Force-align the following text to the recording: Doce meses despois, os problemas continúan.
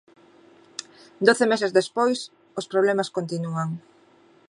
Doce 1.27 1.45
meses 1.51 1.75
despois, 1.79 2.19
os 2.59 2.69
problemas 2.71 3.11
continúan. 3.17 3.69